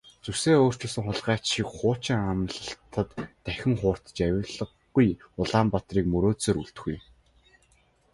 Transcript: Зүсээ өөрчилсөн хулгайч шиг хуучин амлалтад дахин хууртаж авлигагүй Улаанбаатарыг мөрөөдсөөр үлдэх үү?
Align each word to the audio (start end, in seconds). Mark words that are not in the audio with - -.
Зүсээ 0.25 0.55
өөрчилсөн 0.65 1.05
хулгайч 1.05 1.43
шиг 1.53 1.67
хуучин 1.77 2.21
амлалтад 2.33 3.09
дахин 3.45 3.73
хууртаж 3.79 4.17
авлигагүй 4.25 5.07
Улаанбаатарыг 5.41 6.05
мөрөөдсөөр 6.13 6.61
үлдэх 6.61 6.85
үү? 6.89 6.97